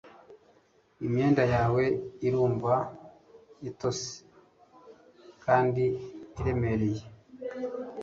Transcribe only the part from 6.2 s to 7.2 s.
iremereye